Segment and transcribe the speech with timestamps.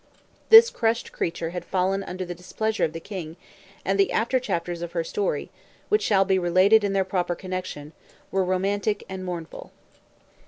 [0.49, 3.37] This crushed creature had fallen under the displeasure of the king,
[3.85, 5.51] and the after chapters of her story,
[5.89, 7.93] which shall be related in their proper connection,
[8.31, 9.71] were romantic and mournful.